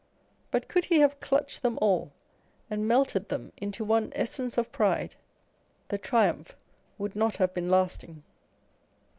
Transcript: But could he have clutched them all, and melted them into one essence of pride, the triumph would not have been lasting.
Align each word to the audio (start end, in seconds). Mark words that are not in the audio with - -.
But 0.49 0.67
could 0.67 0.85
he 0.85 0.99
have 1.01 1.19
clutched 1.19 1.61
them 1.61 1.77
all, 1.79 2.11
and 2.71 2.87
melted 2.87 3.29
them 3.29 3.51
into 3.57 3.85
one 3.85 4.11
essence 4.15 4.57
of 4.57 4.71
pride, 4.71 5.13
the 5.89 5.99
triumph 5.99 6.55
would 6.97 7.15
not 7.15 7.35
have 7.35 7.53
been 7.53 7.69
lasting. 7.69 8.23